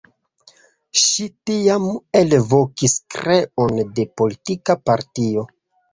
[1.01, 1.85] Ŝi tiam
[2.21, 5.45] elvokis kreon de politika partio.